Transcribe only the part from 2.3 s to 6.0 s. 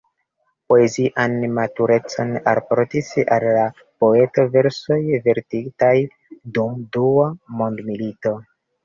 alportis al la poeto versoj verkitaj